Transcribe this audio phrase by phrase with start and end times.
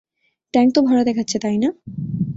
[0.53, 1.69] Tank তো ভরা দেখাচ্ছে, তাই না?